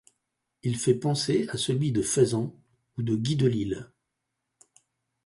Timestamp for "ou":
2.97-3.03